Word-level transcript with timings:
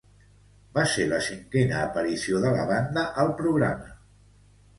Va 0.77 0.85
ser 0.93 1.03
la 1.11 1.19
cinquena 1.25 1.81
aparició 1.89 2.41
de 2.47 2.55
la 2.57 2.65
banda 2.73 3.05
al 3.27 3.31
programa. 3.45 3.95